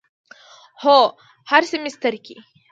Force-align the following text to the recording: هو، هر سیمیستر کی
هو، 0.83 0.99
هر 1.51 1.63
سیمیستر 1.71 2.13
کی 2.25 2.35